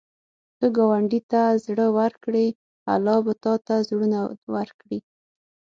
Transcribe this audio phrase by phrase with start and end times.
[0.59, 2.47] که ګاونډي ته زړه ورکړې،
[2.93, 4.19] الله به تا ته زړونه
[4.55, 4.99] ورکړي